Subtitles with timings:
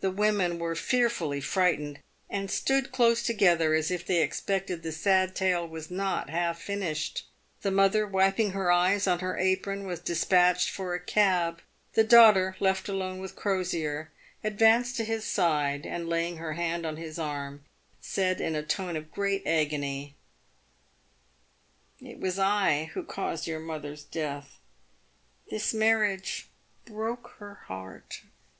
[0.00, 5.36] The women were fearfully frightened, and stood close together, as if they expected the sad
[5.36, 7.24] tale was not half finished.
[7.62, 11.62] The mother, wiping her eyes on her apron, was despatched for a cab.
[11.92, 14.10] The daughter, left alone with Crosier,
[14.42, 17.64] advanced to his side, and, laying her hand on his arm,
[18.00, 20.16] said, in a tone of great agony,"
[22.00, 23.06] It was I 330 PAVED WITH GOLD.
[23.26, 24.58] who caused jour mother's death!
[25.48, 26.48] This marriage
[26.86, 28.22] broke her heart